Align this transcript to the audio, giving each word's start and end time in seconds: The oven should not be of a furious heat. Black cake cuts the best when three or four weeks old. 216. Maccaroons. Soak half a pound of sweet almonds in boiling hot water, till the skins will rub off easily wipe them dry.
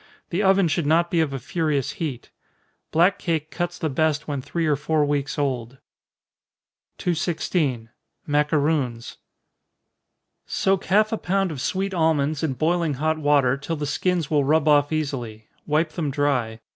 The 0.31 0.41
oven 0.41 0.67
should 0.67 0.87
not 0.87 1.11
be 1.11 1.19
of 1.19 1.31
a 1.31 1.37
furious 1.37 1.91
heat. 1.91 2.31
Black 2.89 3.19
cake 3.19 3.51
cuts 3.51 3.77
the 3.77 3.87
best 3.87 4.27
when 4.27 4.41
three 4.41 4.65
or 4.65 4.75
four 4.75 5.05
weeks 5.05 5.37
old. 5.37 5.77
216. 6.97 7.89
Maccaroons. 8.25 9.17
Soak 10.47 10.85
half 10.85 11.11
a 11.11 11.19
pound 11.19 11.51
of 11.51 11.61
sweet 11.61 11.93
almonds 11.93 12.41
in 12.41 12.53
boiling 12.53 12.95
hot 12.95 13.19
water, 13.19 13.55
till 13.57 13.75
the 13.75 13.85
skins 13.85 14.31
will 14.31 14.43
rub 14.43 14.67
off 14.67 14.91
easily 14.91 15.47
wipe 15.67 15.91
them 15.91 16.09
dry. 16.09 16.59